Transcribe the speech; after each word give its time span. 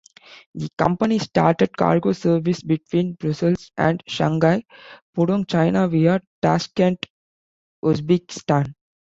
The 0.55 0.67
company 0.79 1.19
started 1.19 1.77
cargo 1.77 2.13
service 2.13 2.63
between 2.63 3.13
Brussels 3.19 3.71
and 3.77 4.01
Shanghai 4.07 4.63
Pudong, 5.15 5.45
China 5.47 5.87
via 5.89 6.19
Tashkent, 6.41 7.05
Uzbekistan. 7.85 8.73